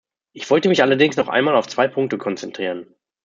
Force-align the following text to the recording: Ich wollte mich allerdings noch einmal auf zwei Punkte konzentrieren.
Ich 0.33 0.49
wollte 0.49 0.67
mich 0.67 0.81
allerdings 0.81 1.15
noch 1.17 1.27
einmal 1.27 1.55
auf 1.55 1.67
zwei 1.67 1.87
Punkte 1.87 2.17
konzentrieren. 2.17 2.87